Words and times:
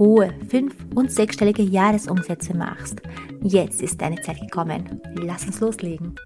hohe 0.00 0.32
fünf- 0.48 0.86
und 0.94 1.12
sechsstellige 1.12 1.62
Jahresumsätze 1.62 2.56
machst. 2.56 3.02
Jetzt 3.42 3.82
ist 3.82 4.00
deine 4.00 4.20
Zeit 4.22 4.40
gekommen. 4.40 5.00
Lass 5.14 5.44
uns 5.44 5.60
loslegen. 5.60 6.16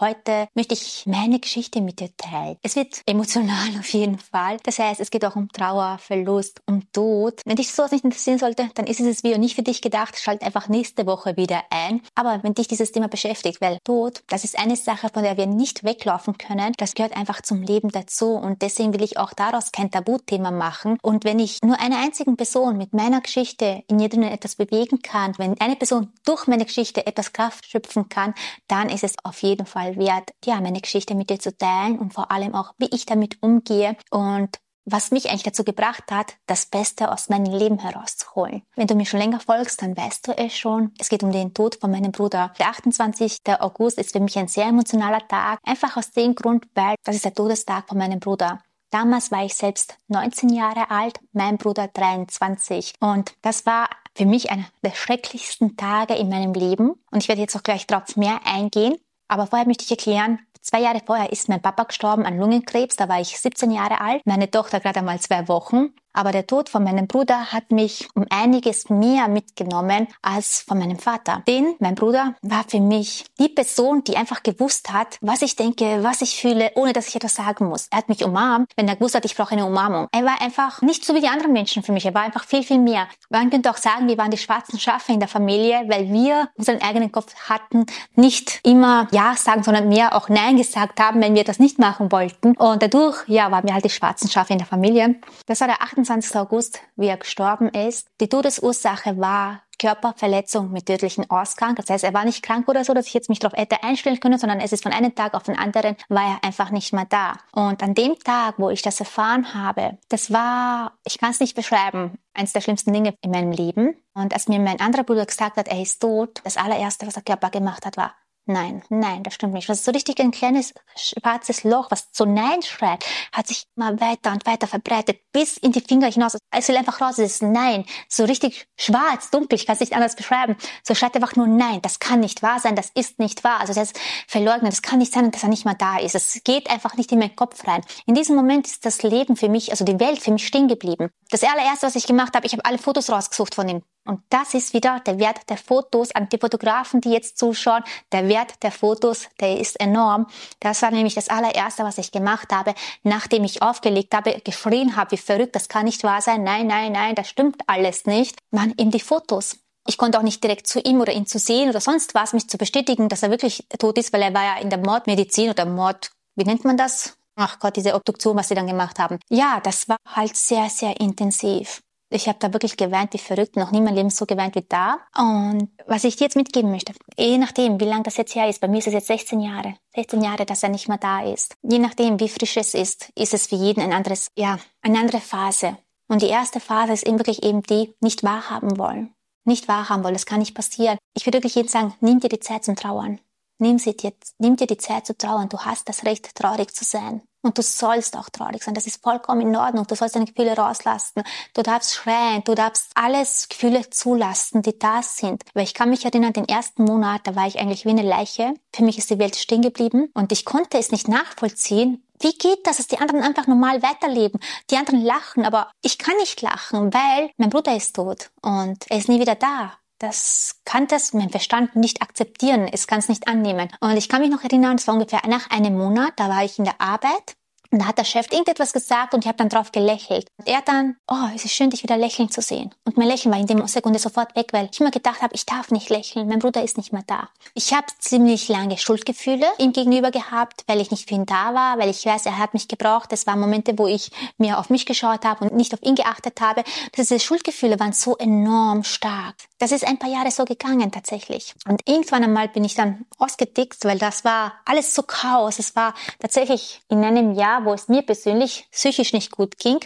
Heute 0.00 0.48
möchte 0.54 0.74
ich 0.74 1.04
meine 1.06 1.38
Geschichte 1.38 1.80
mit 1.80 2.00
dir 2.00 2.10
teilen. 2.16 2.56
Es 2.62 2.74
wird 2.74 3.02
emotional 3.06 3.68
auf 3.78 3.88
jeden 3.90 4.18
Fall. 4.18 4.56
Das 4.64 4.80
heißt, 4.80 5.00
es 5.00 5.08
geht 5.08 5.24
auch 5.24 5.36
um 5.36 5.48
Trauer, 5.50 5.98
Verlust, 6.00 6.62
um 6.66 6.90
Tod. 6.90 7.40
Wenn 7.44 7.54
dich 7.54 7.72
sowas 7.72 7.92
nicht 7.92 8.02
interessieren 8.02 8.38
sollte, 8.38 8.68
dann 8.74 8.88
ist 8.88 8.98
dieses 8.98 9.22
Video 9.22 9.38
nicht 9.38 9.54
für 9.54 9.62
dich 9.62 9.82
gedacht. 9.82 10.18
Schalt 10.18 10.42
einfach 10.42 10.68
nächste 10.68 11.06
Woche 11.06 11.36
wieder 11.36 11.62
ein. 11.70 12.00
Aber 12.16 12.42
wenn 12.42 12.54
dich 12.54 12.66
dieses 12.66 12.90
Thema 12.90 13.06
beschäftigt, 13.06 13.60
weil 13.60 13.78
Tod, 13.84 14.24
das 14.26 14.42
ist 14.42 14.58
eine 14.58 14.74
Sache, 14.74 15.10
von 15.14 15.22
der 15.22 15.36
wir 15.36 15.46
nicht 15.46 15.84
weglaufen 15.84 16.38
können. 16.38 16.72
Das 16.76 16.94
gehört 16.94 17.16
einfach 17.16 17.40
zum 17.42 17.62
Leben 17.62 17.90
dazu. 17.90 18.32
Und 18.32 18.62
deswegen 18.62 18.92
will 18.94 19.02
ich 19.02 19.16
auch 19.16 19.32
daraus 19.32 19.70
kein 19.70 19.92
Tabuthema 19.92 20.50
machen. 20.50 20.98
Und 21.02 21.22
wenn 21.24 21.38
ich 21.38 21.60
nur 21.62 21.78
einer 21.78 21.98
einzigen 21.98 22.36
Person 22.36 22.78
mit 22.78 22.94
meiner 22.94 23.20
Geschichte 23.20 23.84
in 23.86 24.00
jedem 24.00 24.24
etwas 24.24 24.56
bewegen 24.56 25.02
kann, 25.02 25.34
wenn 25.38 25.60
eine 25.60 25.76
Person 25.76 26.12
durch 26.24 26.48
meine 26.48 26.64
Geschichte 26.64 27.06
etwas 27.06 27.32
Kraft 27.32 27.64
schöpfen 27.66 28.08
kann, 28.08 28.34
dann 28.66 28.88
ist 28.88 29.04
es 29.04 29.14
auf 29.22 29.40
jeden 29.42 29.66
Fall 29.66 29.83
Fall 29.84 29.96
wert, 29.96 30.30
ja, 30.44 30.60
meine 30.60 30.80
Geschichte 30.80 31.14
mit 31.14 31.30
dir 31.30 31.38
zu 31.38 31.56
teilen 31.56 31.98
und 31.98 32.14
vor 32.14 32.30
allem 32.30 32.54
auch, 32.54 32.72
wie 32.78 32.88
ich 32.92 33.06
damit 33.06 33.42
umgehe 33.42 33.96
und 34.10 34.58
was 34.86 35.10
mich 35.10 35.30
eigentlich 35.30 35.44
dazu 35.44 35.64
gebracht 35.64 36.04
hat, 36.10 36.34
das 36.46 36.66
Beste 36.66 37.10
aus 37.10 37.30
meinem 37.30 37.50
Leben 37.50 37.78
herauszuholen. 37.78 38.62
Wenn 38.76 38.86
du 38.86 38.94
mir 38.94 39.06
schon 39.06 39.20
länger 39.20 39.40
folgst, 39.40 39.80
dann 39.80 39.96
weißt 39.96 40.28
du 40.28 40.32
es 40.32 40.54
schon. 40.54 40.92
Es 40.98 41.08
geht 41.08 41.22
um 41.22 41.32
den 41.32 41.54
Tod 41.54 41.76
von 41.80 41.90
meinem 41.90 42.12
Bruder. 42.12 42.52
Der 42.58 42.68
28. 42.68 43.38
August 43.60 43.98
ist 43.98 44.12
für 44.12 44.20
mich 44.20 44.38
ein 44.38 44.48
sehr 44.48 44.66
emotionaler 44.66 45.26
Tag. 45.26 45.58
Einfach 45.64 45.96
aus 45.96 46.10
dem 46.10 46.34
Grund, 46.34 46.66
weil 46.74 46.96
das 47.02 47.16
ist 47.16 47.24
der 47.24 47.32
Todestag 47.32 47.88
von 47.88 47.96
meinem 47.96 48.20
Bruder. 48.20 48.60
Damals 48.90 49.32
war 49.32 49.44
ich 49.44 49.54
selbst 49.54 49.96
19 50.08 50.50
Jahre 50.50 50.90
alt, 50.90 51.18
mein 51.32 51.56
Bruder 51.56 51.88
23. 51.88 52.92
Und 53.00 53.34
das 53.40 53.64
war 53.64 53.88
für 54.14 54.26
mich 54.26 54.50
einer 54.50 54.66
der 54.84 54.92
schrecklichsten 54.92 55.76
Tage 55.76 56.14
in 56.14 56.28
meinem 56.28 56.52
Leben. 56.52 56.92
Und 57.10 57.22
ich 57.22 57.28
werde 57.28 57.40
jetzt 57.40 57.56
auch 57.56 57.62
gleich 57.62 57.86
darauf 57.86 58.16
mehr 58.16 58.40
eingehen. 58.44 58.96
Aber 59.28 59.46
vorher 59.46 59.66
möchte 59.66 59.84
ich 59.84 59.90
erklären, 59.90 60.40
zwei 60.60 60.80
Jahre 60.80 61.00
vorher 61.04 61.32
ist 61.32 61.48
mein 61.48 61.62
Papa 61.62 61.84
gestorben 61.84 62.24
an 62.24 62.38
Lungenkrebs, 62.38 62.96
da 62.96 63.08
war 63.08 63.20
ich 63.20 63.38
17 63.38 63.70
Jahre 63.70 64.00
alt, 64.00 64.22
meine 64.26 64.50
Tochter 64.50 64.80
gerade 64.80 65.00
einmal 65.00 65.20
zwei 65.20 65.48
Wochen. 65.48 65.94
Aber 66.14 66.32
der 66.32 66.46
Tod 66.46 66.68
von 66.68 66.84
meinem 66.84 67.06
Bruder 67.06 67.52
hat 67.52 67.72
mich 67.72 68.08
um 68.14 68.24
einiges 68.30 68.88
mehr 68.88 69.28
mitgenommen 69.28 70.06
als 70.22 70.60
von 70.60 70.78
meinem 70.78 70.98
Vater. 70.98 71.42
Denn 71.46 71.74
mein 71.80 71.96
Bruder 71.96 72.34
war 72.40 72.64
für 72.66 72.80
mich 72.80 73.26
die 73.38 73.48
Person, 73.48 74.04
die 74.04 74.16
einfach 74.16 74.42
gewusst 74.42 74.92
hat, 74.92 75.18
was 75.20 75.42
ich 75.42 75.56
denke, 75.56 76.02
was 76.02 76.22
ich 76.22 76.40
fühle, 76.40 76.70
ohne 76.76 76.92
dass 76.92 77.08
ich 77.08 77.16
etwas 77.16 77.34
sagen 77.34 77.68
muss. 77.68 77.88
Er 77.90 77.98
hat 77.98 78.08
mich 78.08 78.24
umarmt, 78.24 78.70
wenn 78.76 78.88
er 78.88 78.96
gewusst 78.96 79.16
hat, 79.16 79.24
ich 79.24 79.36
brauche 79.36 79.52
eine 79.52 79.66
Umarmung. 79.66 80.06
Er 80.12 80.24
war 80.24 80.40
einfach 80.40 80.80
nicht 80.82 81.04
so 81.04 81.14
wie 81.14 81.20
die 81.20 81.28
anderen 81.28 81.52
Menschen 81.52 81.82
für 81.82 81.92
mich. 81.92 82.06
Er 82.06 82.14
war 82.14 82.22
einfach 82.22 82.44
viel, 82.44 82.62
viel 82.62 82.78
mehr. 82.78 83.08
Man 83.28 83.50
könnte 83.50 83.70
auch 83.70 83.76
sagen, 83.76 84.06
wir 84.08 84.16
waren 84.16 84.30
die 84.30 84.38
schwarzen 84.38 84.78
Schafe 84.78 85.12
in 85.12 85.18
der 85.18 85.28
Familie, 85.28 85.84
weil 85.88 86.12
wir 86.12 86.48
unseren 86.56 86.80
eigenen 86.80 87.10
Kopf 87.10 87.34
hatten, 87.48 87.86
nicht 88.14 88.60
immer 88.62 89.08
Ja 89.10 89.34
sagen, 89.36 89.64
sondern 89.64 89.88
mehr 89.88 90.14
auch 90.14 90.28
Nein 90.28 90.56
gesagt 90.56 91.00
haben, 91.00 91.20
wenn 91.20 91.34
wir 91.34 91.42
das 91.42 91.58
nicht 91.58 91.80
machen 91.80 92.12
wollten. 92.12 92.56
Und 92.56 92.82
dadurch, 92.82 93.24
ja, 93.26 93.50
waren 93.50 93.64
wir 93.64 93.74
halt 93.74 93.84
die 93.84 93.90
schwarzen 93.90 94.30
Schafe 94.30 94.52
in 94.52 94.58
der 94.58 94.68
Familie. 94.68 95.16
Das 95.46 95.60
war 95.60 95.66
der 95.66 95.82
28. 95.82 96.03
August, 96.10 96.80
wie 96.96 97.06
er 97.06 97.16
gestorben 97.16 97.68
ist. 97.68 98.08
Die 98.20 98.28
Todesursache 98.28 99.18
war 99.18 99.62
Körperverletzung 99.78 100.70
mit 100.70 100.86
tödlichem 100.86 101.28
Ausgang. 101.30 101.74
Das 101.74 101.90
heißt, 101.90 102.04
er 102.04 102.14
war 102.14 102.24
nicht 102.24 102.42
krank 102.42 102.68
oder 102.68 102.84
so, 102.84 102.94
dass 102.94 103.06
ich 103.06 103.14
jetzt 103.14 103.28
mich 103.28 103.38
darauf 103.38 103.58
hätte 103.58 103.82
einstellen 103.82 104.20
können, 104.20 104.38
sondern 104.38 104.60
es 104.60 104.72
ist 104.72 104.82
von 104.82 104.92
einem 104.92 105.14
Tag 105.14 105.34
auf 105.34 105.42
den 105.42 105.58
anderen, 105.58 105.96
war 106.08 106.22
er 106.22 106.44
einfach 106.44 106.70
nicht 106.70 106.92
mehr 106.92 107.06
da. 107.08 107.34
Und 107.52 107.82
an 107.82 107.94
dem 107.94 108.18
Tag, 108.18 108.54
wo 108.58 108.70
ich 108.70 108.82
das 108.82 109.00
erfahren 109.00 109.54
habe, 109.54 109.98
das 110.08 110.32
war, 110.32 110.92
ich 111.04 111.18
kann 111.18 111.30
es 111.30 111.40
nicht 111.40 111.54
beschreiben, 111.54 112.18
eines 112.32 112.52
der 112.52 112.60
schlimmsten 112.60 112.92
Dinge 112.92 113.14
in 113.20 113.30
meinem 113.30 113.52
Leben. 113.52 113.96
Und 114.14 114.32
als 114.32 114.48
mir 114.48 114.58
mein 114.58 114.80
anderer 114.80 115.04
Bruder 115.04 115.26
gesagt 115.26 115.56
hat, 115.56 115.68
er 115.68 115.82
ist 115.82 116.00
tot, 116.00 116.40
das 116.44 116.56
allererste, 116.56 117.06
was 117.06 117.14
der 117.14 117.22
Körper 117.22 117.50
gemacht 117.50 117.84
hat, 117.84 117.96
war, 117.96 118.14
Nein, 118.46 118.82
nein, 118.90 119.22
das 119.22 119.34
stimmt 119.34 119.54
nicht. 119.54 119.70
Ist 119.70 119.86
so 119.86 119.90
richtig 119.90 120.20
ein 120.20 120.30
kleines 120.30 120.74
schwarzes 120.96 121.64
Loch, 121.64 121.90
was 121.90 122.08
so 122.12 122.26
Nein 122.26 122.60
schreit, 122.60 123.02
hat 123.32 123.46
sich 123.46 123.64
immer 123.74 123.98
weiter 124.02 124.32
und 124.32 124.44
weiter 124.44 124.66
verbreitet, 124.66 125.18
bis 125.32 125.56
in 125.56 125.72
die 125.72 125.80
Finger 125.80 126.10
hinaus. 126.10 126.36
Es 126.50 126.68
will 126.68 126.76
einfach 126.76 127.00
raus, 127.00 127.16
es 127.16 127.36
ist 127.36 127.42
Nein. 127.42 127.86
So 128.06 128.24
richtig 128.24 128.66
schwarz, 128.76 129.30
dunkel, 129.30 129.56
ich 129.56 129.64
kann 129.64 129.74
es 129.74 129.80
nicht 129.80 129.94
anders 129.94 130.14
beschreiben. 130.14 130.56
So 130.82 130.94
schreit 130.94 131.14
einfach 131.14 131.36
nur 131.36 131.46
Nein, 131.46 131.80
das 131.80 132.00
kann 132.00 132.20
nicht 132.20 132.42
wahr 132.42 132.60
sein, 132.60 132.76
das 132.76 132.90
ist 132.94 133.18
nicht 133.18 133.44
wahr. 133.44 133.60
Also 133.60 133.72
das 133.72 133.92
ist 133.92 134.00
verleugnet, 134.28 134.72
das 134.72 134.82
kann 134.82 134.98
nicht 134.98 135.14
sein, 135.14 135.30
dass 135.30 135.42
er 135.42 135.48
nicht 135.48 135.64
mehr 135.64 135.74
da 135.74 135.96
ist. 135.96 136.14
Es 136.14 136.42
geht 136.44 136.68
einfach 136.68 136.98
nicht 136.98 137.10
in 137.12 137.20
meinen 137.20 137.36
Kopf 137.36 137.66
rein. 137.66 137.80
In 138.04 138.14
diesem 138.14 138.36
Moment 138.36 138.66
ist 138.66 138.84
das 138.84 139.02
Leben 139.02 139.36
für 139.36 139.48
mich, 139.48 139.70
also 139.70 139.86
die 139.86 139.98
Welt 140.00 140.18
für 140.18 140.32
mich 140.32 140.46
stehen 140.46 140.68
geblieben. 140.68 141.08
Das 141.30 141.42
allererste, 141.42 141.86
was 141.86 141.96
ich 141.96 142.06
gemacht 142.06 142.34
habe, 142.34 142.46
ich 142.46 142.52
habe 142.52 142.64
alle 142.66 142.76
Fotos 142.76 143.08
rausgesucht 143.08 143.54
von 143.54 143.70
ihm. 143.70 143.82
Und 144.06 144.20
das 144.28 144.54
ist 144.54 144.74
wieder 144.74 145.00
der 145.00 145.18
Wert 145.18 145.48
der 145.48 145.56
Fotos 145.56 146.14
an 146.14 146.28
die 146.28 146.38
Fotografen, 146.38 147.00
die 147.00 147.10
jetzt 147.10 147.38
zuschauen. 147.38 147.82
Der 148.12 148.28
Wert 148.28 148.62
der 148.62 148.70
Fotos, 148.70 149.28
der 149.40 149.58
ist 149.58 149.80
enorm. 149.80 150.26
Das 150.60 150.82
war 150.82 150.90
nämlich 150.90 151.14
das 151.14 151.28
allererste, 151.28 151.84
was 151.84 151.98
ich 151.98 152.12
gemacht 152.12 152.52
habe, 152.52 152.74
nachdem 153.02 153.44
ich 153.44 153.62
aufgelegt 153.62 154.14
habe, 154.14 154.40
geschrien 154.44 154.96
habe, 154.96 155.12
wie 155.12 155.16
verrückt, 155.16 155.56
das 155.56 155.68
kann 155.68 155.86
nicht 155.86 156.04
wahr 156.04 156.20
sein. 156.20 156.42
Nein, 156.42 156.66
nein, 156.66 156.92
nein, 156.92 157.14
das 157.14 157.28
stimmt 157.28 157.62
alles 157.66 158.04
nicht. 158.04 158.36
Man 158.50 158.74
eben 158.76 158.90
die 158.90 159.00
Fotos. 159.00 159.56
Ich 159.86 159.98
konnte 159.98 160.18
auch 160.18 160.22
nicht 160.22 160.42
direkt 160.42 160.66
zu 160.66 160.80
ihm 160.80 161.00
oder 161.00 161.12
ihn 161.12 161.26
zu 161.26 161.38
sehen 161.38 161.68
oder 161.68 161.80
sonst 161.80 162.14
was, 162.14 162.32
mich 162.32 162.48
zu 162.48 162.56
bestätigen, 162.56 163.08
dass 163.08 163.22
er 163.22 163.30
wirklich 163.30 163.66
tot 163.78 163.98
ist, 163.98 164.12
weil 164.12 164.22
er 164.22 164.34
war 164.34 164.44
ja 164.44 164.56
in 164.58 164.70
der 164.70 164.78
Mordmedizin 164.78 165.50
oder 165.50 165.66
Mord, 165.66 166.10
wie 166.36 166.44
nennt 166.44 166.64
man 166.64 166.76
das? 166.76 167.16
Ach 167.36 167.58
Gott, 167.58 167.76
diese 167.76 167.94
Obduktion, 167.94 168.36
was 168.36 168.48
sie 168.48 168.54
dann 168.54 168.66
gemacht 168.66 168.98
haben. 168.98 169.18
Ja, 169.28 169.60
das 169.62 169.88
war 169.88 169.96
halt 170.06 170.36
sehr, 170.36 170.70
sehr 170.70 171.00
intensiv. 171.00 171.82
Ich 172.14 172.28
habe 172.28 172.38
da 172.38 172.52
wirklich 172.52 172.76
geweint 172.76 173.12
wie 173.12 173.18
verrückt, 173.18 173.56
noch 173.56 173.72
nie 173.72 173.80
mein 173.80 173.96
Leben 173.96 174.08
so 174.08 174.24
geweint 174.24 174.54
wie 174.54 174.64
da. 174.68 175.00
Und 175.18 175.68
was 175.88 176.04
ich 176.04 176.14
dir 176.14 176.24
jetzt 176.24 176.36
mitgeben 176.36 176.70
möchte, 176.70 176.92
je 177.18 177.38
nachdem, 177.38 177.80
wie 177.80 177.86
lange 177.86 178.04
das 178.04 178.16
jetzt 178.18 178.36
her 178.36 178.48
ist, 178.48 178.60
bei 178.60 178.68
mir 178.68 178.78
ist 178.78 178.86
es 178.86 178.92
jetzt 178.92 179.08
16 179.08 179.40
Jahre, 179.40 179.74
16 179.96 180.22
Jahre, 180.22 180.46
dass 180.46 180.62
er 180.62 180.68
nicht 180.68 180.86
mehr 180.86 180.98
da 180.98 181.24
ist. 181.24 181.56
Je 181.62 181.80
nachdem, 181.80 182.20
wie 182.20 182.28
frisch 182.28 182.56
es 182.56 182.72
ist, 182.74 183.10
ist 183.16 183.34
es 183.34 183.48
für 183.48 183.56
jeden 183.56 183.80
ein 183.80 183.92
anderes, 183.92 184.28
ja, 184.36 184.60
eine 184.80 185.00
andere 185.00 185.20
Phase. 185.20 185.76
Und 186.06 186.22
die 186.22 186.28
erste 186.28 186.60
Phase 186.60 186.92
ist 186.92 187.04
eben 187.04 187.18
wirklich 187.18 187.42
eben 187.42 187.64
die, 187.64 187.92
nicht 188.00 188.22
wahrhaben 188.22 188.78
wollen. 188.78 189.12
Nicht 189.44 189.66
wahrhaben 189.66 190.04
wollen, 190.04 190.14
das 190.14 190.26
kann 190.26 190.38
nicht 190.38 190.54
passieren. 190.54 190.98
Ich 191.16 191.26
würde 191.26 191.38
wirklich 191.38 191.56
jedem 191.56 191.68
sagen, 191.68 191.94
nimm 191.98 192.20
dir 192.20 192.28
die 192.28 192.38
Zeit 192.38 192.64
zum 192.64 192.76
Trauern. 192.76 193.18
Nimm, 193.58 193.80
sie 193.80 193.96
dir, 193.96 194.12
nimm 194.38 194.54
dir 194.54 194.68
die 194.68 194.78
Zeit 194.78 195.04
zu 195.06 195.18
trauern. 195.18 195.48
Du 195.48 195.58
hast 195.58 195.88
das 195.88 196.04
Recht, 196.04 196.36
traurig 196.36 196.72
zu 196.74 196.84
sein. 196.84 197.22
Und 197.44 197.58
du 197.58 197.62
sollst 197.62 198.16
auch 198.16 198.30
traurig 198.30 198.64
sein. 198.64 198.72
Das 198.72 198.86
ist 198.86 199.02
vollkommen 199.02 199.42
in 199.42 199.54
Ordnung. 199.54 199.86
Du 199.86 199.94
sollst 199.94 200.16
deine 200.16 200.24
Gefühle 200.24 200.56
rauslassen. 200.56 201.22
Du 201.52 201.62
darfst 201.62 201.94
schreien. 201.94 202.42
Du 202.44 202.54
darfst 202.54 202.90
alles 202.94 203.50
Gefühle 203.50 203.90
zulassen, 203.90 204.62
die 204.62 204.78
da 204.78 205.02
sind. 205.02 205.44
Weil 205.52 205.64
ich 205.64 205.74
kann 205.74 205.90
mich 205.90 206.06
erinnern, 206.06 206.32
den 206.32 206.48
ersten 206.48 206.84
Monat, 206.84 207.20
da 207.24 207.36
war 207.36 207.46
ich 207.46 207.58
eigentlich 207.60 207.84
wie 207.84 207.90
eine 207.90 208.02
Leiche. 208.02 208.54
Für 208.74 208.82
mich 208.82 208.96
ist 208.96 209.10
die 209.10 209.18
Welt 209.18 209.36
stehen 209.36 209.60
geblieben. 209.60 210.10
Und 210.14 210.32
ich 210.32 210.46
konnte 210.46 210.78
es 210.78 210.90
nicht 210.90 211.06
nachvollziehen. 211.06 212.02
Wie 212.20 212.32
geht 212.32 212.66
das, 212.66 212.78
dass 212.78 212.86
die 212.86 212.98
anderen 212.98 213.22
einfach 213.22 213.46
normal 213.46 213.82
weiterleben? 213.82 214.40
Die 214.70 214.78
anderen 214.78 215.04
lachen, 215.04 215.44
aber 215.44 215.70
ich 215.82 215.98
kann 215.98 216.16
nicht 216.16 216.40
lachen, 216.40 216.94
weil 216.94 217.30
mein 217.36 217.50
Bruder 217.50 217.76
ist 217.76 217.96
tot 217.96 218.30
und 218.40 218.88
er 218.88 218.96
ist 218.96 219.08
nie 219.08 219.20
wieder 219.20 219.34
da 219.34 219.74
das 219.98 220.60
kann 220.64 220.86
das 220.86 221.12
mein 221.12 221.30
Verstand 221.30 221.76
nicht 221.76 222.02
akzeptieren. 222.02 222.68
Es 222.70 222.86
kann 222.86 222.98
es 222.98 223.08
nicht 223.08 223.28
annehmen. 223.28 223.68
Und 223.80 223.96
ich 223.96 224.08
kann 224.08 224.20
mich 224.20 224.30
noch 224.30 224.44
erinnern, 224.44 224.76
es 224.76 224.86
war 224.86 224.94
ungefähr 224.94 225.22
nach 225.26 225.50
einem 225.50 225.76
Monat, 225.76 226.14
da 226.16 226.28
war 226.28 226.44
ich 226.44 226.58
in 226.58 226.64
der 226.64 226.80
Arbeit 226.80 227.36
und 227.70 227.80
da 227.80 227.86
hat 227.86 227.98
der 227.98 228.04
Chef 228.04 228.30
irgendetwas 228.30 228.72
gesagt 228.72 229.14
und 229.14 229.24
ich 229.24 229.28
habe 229.28 229.38
dann 229.38 229.48
drauf 229.48 229.72
gelächelt. 229.72 230.28
Und 230.36 230.48
er 230.48 230.62
dann, 230.62 230.96
oh, 231.08 231.28
es 231.34 231.44
ist 231.44 231.52
schön, 231.52 231.70
dich 231.70 231.82
wieder 231.82 231.96
lächeln 231.96 232.30
zu 232.30 232.40
sehen. 232.40 232.74
Und 232.84 232.96
mein 232.96 233.08
Lächeln 233.08 233.32
war 233.32 233.40
in 233.40 233.46
dem 233.46 233.66
Sekunde 233.66 233.98
sofort 233.98 234.36
weg, 234.36 234.48
weil 234.52 234.68
ich 234.72 234.80
immer 234.80 234.90
gedacht 234.90 235.22
habe, 235.22 235.34
ich 235.34 235.46
darf 235.46 235.70
nicht 235.70 235.90
lächeln, 235.90 236.28
mein 236.28 236.38
Bruder 236.38 236.62
ist 236.62 236.76
nicht 236.76 236.92
mehr 236.92 237.04
da. 237.06 237.28
Ich 237.54 237.72
habe 237.72 237.86
ziemlich 237.98 238.48
lange 238.48 238.78
Schuldgefühle 238.78 239.46
ihm 239.58 239.72
gegenüber 239.72 240.10
gehabt, 240.10 240.64
weil 240.66 240.80
ich 240.80 240.90
nicht 240.90 241.08
für 241.08 241.14
ihn 241.14 241.26
da 241.26 241.54
war, 241.54 241.78
weil 241.78 241.90
ich 241.90 242.04
weiß, 242.04 242.26
er 242.26 242.38
hat 242.38 242.54
mich 242.54 242.68
gebraucht. 242.68 243.12
Das 243.12 243.26
waren 243.26 243.40
Momente, 243.40 243.78
wo 243.78 243.86
ich 243.86 244.10
mir 244.38 244.58
auf 244.58 244.70
mich 244.70 244.86
geschaut 244.86 245.24
habe 245.24 245.44
und 245.44 245.54
nicht 245.54 245.74
auf 245.74 245.82
ihn 245.82 245.94
geachtet 245.94 246.40
habe. 246.40 246.64
Diese 246.96 247.18
Schuldgefühle 247.18 247.78
waren 247.80 247.92
so 247.92 248.16
enorm 248.16 248.84
stark. 248.84 249.34
Das 249.58 249.72
ist 249.72 249.86
ein 249.86 249.98
paar 249.98 250.10
Jahre 250.10 250.30
so 250.30 250.44
gegangen 250.44 250.92
tatsächlich. 250.92 251.54
Und 251.68 251.80
irgendwann 251.86 252.24
einmal 252.24 252.48
bin 252.48 252.64
ich 252.64 252.74
dann 252.74 253.06
ausgedickt, 253.18 253.84
weil 253.84 253.98
das 253.98 254.24
war 254.24 254.52
alles 254.64 254.94
so 254.94 255.02
Chaos. 255.02 255.58
Es 255.58 255.74
war 255.76 255.94
tatsächlich 256.18 256.80
in 256.88 257.04
einem 257.04 257.32
Jahr, 257.32 257.63
wo 257.64 257.72
es 257.72 257.88
mir 257.88 258.02
persönlich 258.02 258.66
psychisch 258.70 259.12
nicht 259.12 259.32
gut 259.32 259.58
ging, 259.58 259.80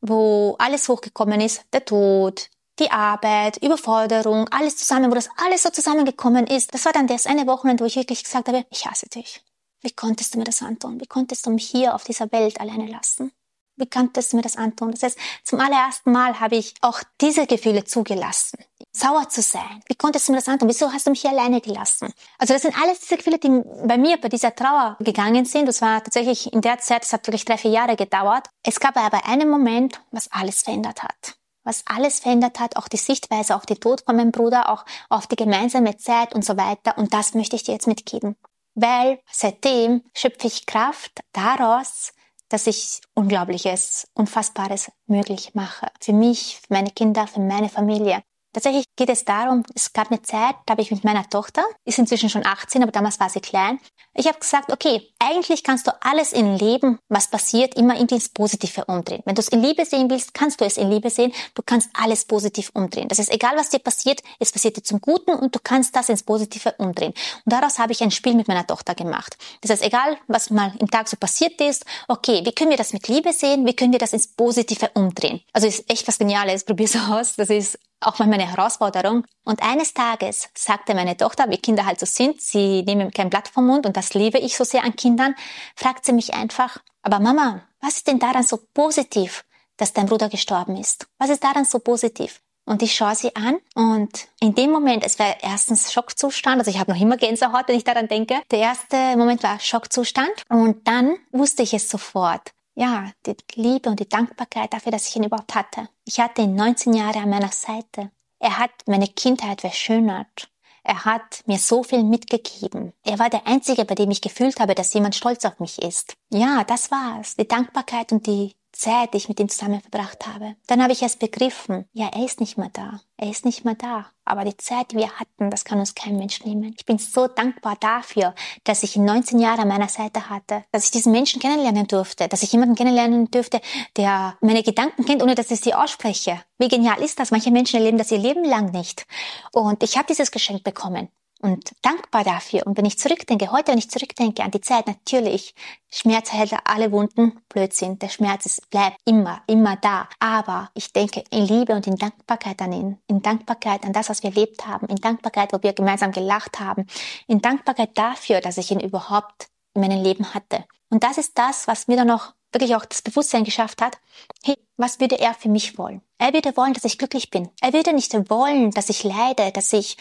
wo 0.00 0.56
alles 0.58 0.88
hochgekommen 0.88 1.40
ist, 1.40 1.64
der 1.72 1.84
Tod, 1.84 2.48
die 2.78 2.90
Arbeit, 2.90 3.58
Überforderung, 3.62 4.48
alles 4.48 4.76
zusammen, 4.76 5.10
wo 5.10 5.14
das 5.14 5.28
alles 5.36 5.62
so 5.62 5.70
zusammengekommen 5.70 6.46
ist. 6.46 6.74
Das 6.74 6.84
war 6.84 6.92
dann 6.92 7.06
das 7.06 7.26
eine 7.26 7.46
Wochenende, 7.46 7.84
wo 7.84 7.86
ich 7.86 7.96
wirklich 7.96 8.24
gesagt 8.24 8.48
habe, 8.48 8.64
ich 8.70 8.86
hasse 8.86 9.08
dich. 9.08 9.42
Wie 9.82 9.90
konntest 9.92 10.34
du 10.34 10.38
mir 10.38 10.44
das 10.44 10.62
antun? 10.62 11.00
Wie 11.00 11.06
konntest 11.06 11.46
du 11.46 11.50
mich 11.50 11.68
hier 11.68 11.94
auf 11.94 12.04
dieser 12.04 12.30
Welt 12.32 12.60
alleine 12.60 12.86
lassen? 12.86 13.32
Wie 13.76 13.88
konntest 13.88 14.32
du 14.32 14.36
mir 14.36 14.42
das 14.42 14.56
antun? 14.56 14.90
Das 14.90 15.02
heißt, 15.02 15.18
zum 15.44 15.60
allerersten 15.60 16.12
Mal 16.12 16.40
habe 16.40 16.56
ich 16.56 16.74
auch 16.82 17.02
diese 17.20 17.46
Gefühle 17.46 17.84
zugelassen. 17.84 18.58
Sauer 18.92 19.28
zu 19.28 19.40
sein. 19.40 19.82
Wie 19.88 19.94
konntest 19.94 20.28
du 20.28 20.32
mir 20.32 20.38
das 20.38 20.48
antun? 20.48 20.68
Wieso 20.68 20.92
hast 20.92 21.06
du 21.06 21.10
mich 21.10 21.22
hier 21.22 21.30
alleine 21.30 21.60
gelassen? 21.60 22.12
Also 22.38 22.52
das 22.52 22.62
sind 22.62 22.78
alles 22.80 23.00
diese 23.00 23.16
Gefühle, 23.16 23.38
die 23.38 23.62
bei 23.86 23.96
mir 23.96 24.18
bei 24.18 24.28
dieser 24.28 24.54
Trauer 24.54 24.98
gegangen 25.00 25.46
sind. 25.46 25.66
Das 25.66 25.80
war 25.80 26.04
tatsächlich 26.04 26.52
in 26.52 26.60
der 26.60 26.78
Zeit, 26.78 27.02
das 27.02 27.12
hat 27.12 27.26
wirklich 27.26 27.46
drei, 27.46 27.56
vier 27.56 27.70
Jahre 27.70 27.96
gedauert. 27.96 28.48
Es 28.62 28.78
gab 28.78 28.96
aber 28.96 29.26
einen 29.26 29.48
Moment, 29.48 30.00
was 30.10 30.30
alles 30.30 30.62
verändert 30.62 31.02
hat 31.02 31.36
was 31.64 31.84
alles 31.86 32.20
verändert 32.20 32.60
hat, 32.60 32.76
auch 32.76 32.88
die 32.88 32.96
Sichtweise 32.96 33.54
auf 33.54 33.66
den 33.66 33.80
Tod 33.80 34.02
von 34.04 34.16
meinem 34.16 34.32
Bruder, 34.32 34.70
auch 34.70 34.84
auf 35.08 35.26
die 35.26 35.36
gemeinsame 35.36 35.96
Zeit 35.96 36.34
und 36.34 36.44
so 36.44 36.56
weiter. 36.56 36.98
Und 36.98 37.14
das 37.14 37.34
möchte 37.34 37.56
ich 37.56 37.62
dir 37.62 37.72
jetzt 37.72 37.86
mitgeben. 37.86 38.36
Weil 38.74 39.20
seitdem 39.30 40.02
schöpfe 40.14 40.46
ich 40.46 40.66
Kraft 40.66 41.20
daraus, 41.32 42.12
dass 42.52 42.66
ich 42.66 43.00
Unglaubliches, 43.14 44.08
Unfassbares 44.14 44.92
möglich 45.06 45.54
mache. 45.54 45.88
Für 46.00 46.12
mich, 46.12 46.58
für 46.60 46.74
meine 46.74 46.90
Kinder, 46.90 47.26
für 47.26 47.40
meine 47.40 47.68
Familie. 47.68 48.22
Tatsächlich 48.52 48.84
geht 48.96 49.10
es 49.10 49.24
darum, 49.24 49.64
es 49.74 49.92
gab 49.92 50.10
eine 50.10 50.22
Zeit, 50.22 50.54
da 50.66 50.72
habe 50.72 50.82
ich 50.82 50.90
mit 50.90 51.04
meiner 51.04 51.28
Tochter, 51.28 51.64
ist 51.84 51.98
inzwischen 51.98 52.30
schon 52.30 52.46
18, 52.46 52.82
aber 52.82 52.92
damals 52.92 53.18
war 53.18 53.28
sie 53.28 53.40
klein, 53.40 53.80
ich 54.14 54.26
habe 54.26 54.38
gesagt, 54.38 54.70
okay, 54.70 55.08
eigentlich 55.18 55.64
kannst 55.64 55.86
du 55.86 55.92
alles 56.02 56.34
im 56.34 56.56
Leben, 56.56 56.98
was 57.08 57.28
passiert, 57.28 57.74
immer 57.76 57.96
in 57.96 58.08
ins 58.08 58.28
Positive 58.28 58.84
umdrehen. 58.84 59.22
Wenn 59.24 59.34
du 59.34 59.40
es 59.40 59.48
in 59.48 59.62
Liebe 59.62 59.86
sehen 59.86 60.10
willst, 60.10 60.34
kannst 60.34 60.60
du 60.60 60.66
es 60.66 60.76
in 60.76 60.90
Liebe 60.90 61.08
sehen. 61.08 61.32
Du 61.54 61.62
kannst 61.64 61.88
alles 61.94 62.26
positiv 62.26 62.70
umdrehen. 62.74 63.08
Das 63.08 63.18
ist 63.18 63.32
egal, 63.32 63.56
was 63.56 63.70
dir 63.70 63.78
passiert, 63.78 64.22
es 64.38 64.52
passiert 64.52 64.76
dir 64.76 64.82
zum 64.82 65.00
Guten 65.00 65.32
und 65.32 65.54
du 65.54 65.58
kannst 65.62 65.96
das 65.96 66.10
ins 66.10 66.22
Positive 66.22 66.74
umdrehen. 66.78 67.14
Und 67.44 67.52
daraus 67.52 67.78
habe 67.78 67.92
ich 67.92 68.02
ein 68.02 68.10
Spiel 68.10 68.34
mit 68.34 68.48
meiner 68.48 68.66
Tochter 68.66 68.94
gemacht. 68.94 69.36
Das 69.62 69.70
heißt, 69.70 69.82
egal, 69.82 70.18
was 70.26 70.50
mal 70.50 70.74
im 70.78 70.90
Tag 70.90 71.08
so 71.08 71.16
passiert 71.16 71.58
ist, 71.60 71.86
okay, 72.08 72.42
wie 72.44 72.52
können 72.52 72.70
wir 72.70 72.76
das 72.76 72.92
mit 72.92 73.08
Liebe 73.08 73.32
sehen? 73.32 73.66
Wie 73.66 73.74
können 73.74 73.92
wir 73.92 73.98
das 73.98 74.12
ins 74.12 74.26
Positive 74.26 74.90
umdrehen? 74.94 75.40
Also 75.52 75.66
ist 75.66 75.90
echt 75.90 76.06
was 76.06 76.18
Geniales. 76.18 76.64
Probier's 76.64 76.96
aus. 76.96 77.36
Das 77.36 77.48
ist 77.48 77.78
auch 78.06 78.18
mal 78.18 78.28
meine 78.28 78.50
Herausforderung. 78.50 79.24
Und 79.44 79.62
eines 79.62 79.94
Tages 79.94 80.48
sagte 80.54 80.94
meine 80.94 81.16
Tochter, 81.16 81.48
wie 81.50 81.58
Kinder 81.58 81.86
halt 81.86 82.00
so 82.00 82.06
sind, 82.06 82.40
sie 82.40 82.82
nehmen 82.82 83.10
kein 83.10 83.30
Blatt 83.30 83.48
vom 83.48 83.66
Mund 83.66 83.86
und 83.86 83.96
das 83.96 84.14
liebe 84.14 84.38
ich 84.38 84.56
so 84.56 84.64
sehr 84.64 84.84
an 84.84 84.96
Kindern, 84.96 85.34
fragt 85.76 86.04
sie 86.04 86.12
mich 86.12 86.34
einfach, 86.34 86.78
aber 87.02 87.20
Mama, 87.20 87.62
was 87.80 87.96
ist 87.96 88.06
denn 88.06 88.18
daran 88.18 88.44
so 88.44 88.58
positiv, 88.74 89.44
dass 89.76 89.92
dein 89.92 90.06
Bruder 90.06 90.28
gestorben 90.28 90.76
ist? 90.76 91.06
Was 91.18 91.30
ist 91.30 91.42
daran 91.42 91.64
so 91.64 91.78
positiv? 91.78 92.40
Und 92.64 92.80
ich 92.82 92.94
schaue 92.94 93.16
sie 93.16 93.34
an 93.34 93.58
und 93.74 94.28
in 94.40 94.54
dem 94.54 94.70
Moment, 94.70 95.04
es 95.04 95.18
war 95.18 95.34
erstens 95.42 95.92
Schockzustand, 95.92 96.60
also 96.60 96.70
ich 96.70 96.78
habe 96.78 96.92
noch 96.92 97.00
immer 97.00 97.16
Gänsehaut, 97.16 97.66
wenn 97.66 97.76
ich 97.76 97.82
daran 97.82 98.06
denke. 98.06 98.40
Der 98.52 98.60
erste 98.60 99.16
Moment 99.16 99.42
war 99.42 99.58
Schockzustand 99.58 100.30
und 100.48 100.86
dann 100.86 101.16
wusste 101.32 101.64
ich 101.64 101.74
es 101.74 101.90
sofort 101.90 102.52
ja, 102.74 103.10
die 103.26 103.36
Liebe 103.54 103.90
und 103.90 104.00
die 104.00 104.08
Dankbarkeit 104.08 104.72
dafür, 104.72 104.92
dass 104.92 105.08
ich 105.08 105.16
ihn 105.16 105.24
überhaupt 105.24 105.54
hatte. 105.54 105.88
Ich 106.04 106.20
hatte 106.20 106.42
ihn 106.42 106.54
19 106.54 106.94
Jahre 106.94 107.20
an 107.20 107.30
meiner 107.30 107.52
Seite. 107.52 108.10
Er 108.38 108.58
hat 108.58 108.70
meine 108.86 109.08
Kindheit 109.08 109.60
verschönert. 109.60 110.50
Er 110.84 111.04
hat 111.04 111.42
mir 111.46 111.58
so 111.58 111.84
viel 111.84 112.02
mitgegeben. 112.02 112.92
Er 113.04 113.18
war 113.18 113.30
der 113.30 113.46
Einzige, 113.46 113.84
bei 113.84 113.94
dem 113.94 114.10
ich 114.10 114.20
gefühlt 114.20 114.58
habe, 114.58 114.74
dass 114.74 114.94
jemand 114.94 115.14
stolz 115.14 115.44
auf 115.44 115.60
mich 115.60 115.80
ist. 115.80 116.16
Ja, 116.30 116.64
das 116.64 116.90
war's. 116.90 117.36
Die 117.36 117.46
Dankbarkeit 117.46 118.10
und 118.10 118.26
die 118.26 118.56
Zeit, 118.72 119.12
die 119.12 119.18
ich 119.18 119.28
mit 119.28 119.38
ihm 119.38 119.48
zusammen 119.48 119.80
verbracht 119.80 120.26
habe. 120.26 120.56
Dann 120.66 120.82
habe 120.82 120.92
ich 120.92 121.02
erst 121.02 121.18
begriffen, 121.18 121.86
ja, 121.92 122.08
er 122.12 122.24
ist 122.24 122.40
nicht 122.40 122.58
mehr 122.58 122.70
da. 122.72 123.00
Er 123.16 123.30
ist 123.30 123.44
nicht 123.44 123.64
mehr 123.64 123.74
da. 123.74 124.06
Aber 124.24 124.44
die 124.44 124.56
Zeit, 124.56 124.90
die 124.90 124.96
wir 124.96 125.10
hatten, 125.12 125.50
das 125.50 125.64
kann 125.64 125.78
uns 125.78 125.94
kein 125.94 126.16
Mensch 126.16 126.44
nehmen. 126.44 126.74
Ich 126.76 126.86
bin 126.86 126.98
so 126.98 127.28
dankbar 127.28 127.76
dafür, 127.78 128.34
dass 128.64 128.82
ich 128.82 128.96
ihn 128.96 129.04
19 129.04 129.38
Jahre 129.38 129.62
an 129.62 129.68
meiner 129.68 129.88
Seite 129.88 130.30
hatte, 130.30 130.64
dass 130.72 130.86
ich 130.86 130.90
diesen 130.90 131.12
Menschen 131.12 131.40
kennenlernen 131.40 131.86
durfte, 131.86 132.28
dass 132.28 132.42
ich 132.42 132.52
jemanden 132.52 132.74
kennenlernen 132.74 133.30
durfte, 133.30 133.60
der 133.96 134.36
meine 134.40 134.62
Gedanken 134.62 135.04
kennt, 135.04 135.22
ohne 135.22 135.34
dass 135.34 135.50
ich 135.50 135.60
sie 135.60 135.74
ausspreche. 135.74 136.42
Wie 136.58 136.68
genial 136.68 137.00
ist 137.02 137.18
das? 137.20 137.30
Manche 137.30 137.50
Menschen 137.50 137.76
erleben 137.76 137.98
das 137.98 138.10
ihr 138.10 138.18
Leben 138.18 138.44
lang 138.44 138.72
nicht. 138.72 139.06
Und 139.52 139.82
ich 139.82 139.96
habe 139.96 140.06
dieses 140.08 140.30
Geschenk 140.30 140.64
bekommen 140.64 141.08
und 141.42 141.72
dankbar 141.82 142.24
dafür. 142.24 142.66
Und 142.66 142.78
wenn 142.78 142.84
ich 142.84 142.98
zurückdenke, 142.98 143.50
heute, 143.50 143.72
wenn 143.72 143.78
ich 143.78 143.90
zurückdenke 143.90 144.42
an 144.42 144.52
die 144.52 144.60
Zeit, 144.60 144.86
natürlich, 144.86 145.54
Schmerz 145.90 146.32
hält 146.32 146.54
alle 146.64 146.92
Wunden, 146.92 147.40
Blödsinn. 147.48 147.98
Der 147.98 148.08
Schmerz 148.08 148.46
ist, 148.46 148.70
bleibt 148.70 148.96
immer, 149.04 149.42
immer 149.46 149.76
da. 149.76 150.08
Aber 150.20 150.70
ich 150.74 150.92
denke 150.92 151.24
in 151.30 151.46
Liebe 151.46 151.74
und 151.74 151.86
in 151.86 151.96
Dankbarkeit 151.96 152.62
an 152.62 152.72
ihn, 152.72 152.98
in 153.08 153.20
Dankbarkeit 153.22 153.84
an 153.84 153.92
das, 153.92 154.08
was 154.08 154.22
wir 154.22 154.30
erlebt 154.30 154.66
haben, 154.66 154.86
in 154.86 154.96
Dankbarkeit, 154.96 155.52
wo 155.52 155.62
wir 155.62 155.72
gemeinsam 155.72 156.12
gelacht 156.12 156.60
haben, 156.60 156.86
in 157.26 157.42
Dankbarkeit 157.42 157.98
dafür, 157.98 158.40
dass 158.40 158.56
ich 158.56 158.70
ihn 158.70 158.80
überhaupt 158.80 159.48
in 159.74 159.82
meinem 159.82 160.02
Leben 160.02 160.32
hatte. 160.34 160.64
Und 160.90 161.02
das 161.02 161.18
ist 161.18 161.36
das, 161.36 161.66
was 161.66 161.88
mir 161.88 161.96
dann 161.96 162.08
noch 162.08 162.34
wirklich 162.52 162.76
auch 162.76 162.84
das 162.84 163.02
Bewusstsein 163.02 163.44
geschafft 163.44 163.82
hat, 163.82 163.98
hey, 164.44 164.56
was 164.76 165.00
würde 165.00 165.18
er 165.18 165.34
für 165.34 165.48
mich 165.48 165.78
wollen? 165.78 166.02
Er 166.18 166.32
würde 166.32 166.56
wollen, 166.56 166.74
dass 166.74 166.84
ich 166.84 166.98
glücklich 166.98 167.30
bin. 167.30 167.50
Er 167.60 167.72
würde 167.72 167.92
nicht 167.92 168.12
wollen, 168.30 168.70
dass 168.70 168.90
ich 168.90 169.02
leide, 169.02 169.50
dass 169.52 169.72
ich 169.72 169.96